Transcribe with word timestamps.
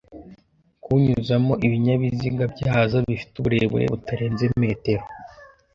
kuwunyuzamo 0.81 1.53
ibinyabiziga 1.65 2.43
byazo 2.53 2.97
bifite 3.07 3.33
uburebure 3.37 3.85
butarenze 3.93 4.45
metero 4.61 5.03